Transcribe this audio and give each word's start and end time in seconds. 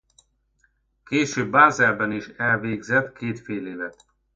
Később 1.03 1.49
Bázelben 1.51 2.11
is 2.11 2.27
elvégzett 2.27 3.13
két 3.15 3.39
félévet. 3.39 4.05